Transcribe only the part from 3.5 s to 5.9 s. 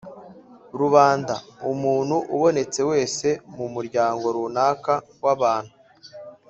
mu muryango runaka w’abantu